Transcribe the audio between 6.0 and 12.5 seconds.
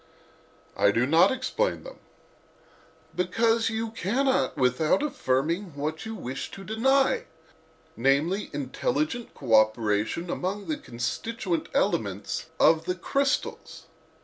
you wish to deny, namely, intelligent cooperation among the constituent elements